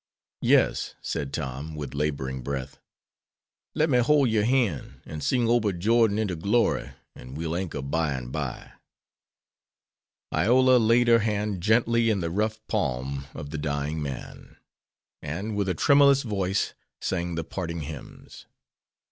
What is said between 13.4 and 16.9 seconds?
the dying man, and, with a tremulous voice,